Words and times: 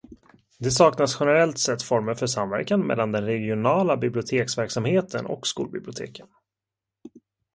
Det 0.59 0.71
saknas 0.71 1.15
generellt 1.19 1.57
sett 1.57 1.83
former 1.83 2.13
för 2.13 2.27
samverkan 2.27 2.87
mellan 2.87 3.11
den 3.11 3.25
regionala 3.25 3.97
biblioteksverksamheten 3.97 5.25
och 5.25 5.47
skolbiblioteken. 5.47 6.27